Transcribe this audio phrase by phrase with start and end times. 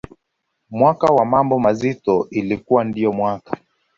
[0.69, 3.57] mwaka wa mambo mazito ilikuwa ndiyo mwaka